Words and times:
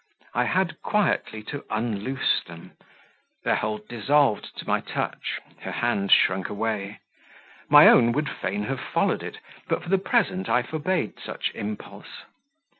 I 0.33 0.45
had 0.45 0.81
quietly 0.81 1.43
to 1.43 1.63
unloose 1.69 2.41
them; 2.47 2.71
their 3.43 3.53
hold 3.57 3.87
dissolved 3.87 4.57
to 4.57 4.67
my 4.67 4.79
touch; 4.79 5.39
her 5.59 5.73
hand 5.73 6.11
shrunk 6.11 6.49
away; 6.49 7.01
my 7.69 7.87
own 7.87 8.11
would 8.13 8.27
fain 8.27 8.63
have 8.63 8.79
followed 8.81 9.21
it, 9.21 9.37
but 9.69 9.83
for 9.83 9.89
the 9.89 9.99
present 9.99 10.49
I 10.49 10.63
forbade 10.63 11.19
such 11.23 11.51
impulse. 11.53 12.23